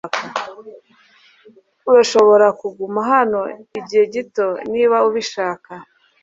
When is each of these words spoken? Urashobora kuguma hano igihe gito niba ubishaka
Urashobora 1.89 2.47
kuguma 2.59 2.99
hano 3.13 3.41
igihe 3.79 4.03
gito 4.13 4.47
niba 4.71 4.97
ubishaka 5.07 5.71